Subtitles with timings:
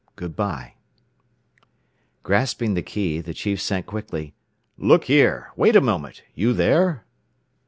[0.01, 0.05] G.
[0.05, 0.13] B.
[0.15, 0.73] (Good by)!"
[2.23, 4.33] Grasping the key, the chief sent quickly,
[4.79, 5.51] "Look here!
[5.55, 6.23] Wait a moment!
[6.33, 7.05] You there?"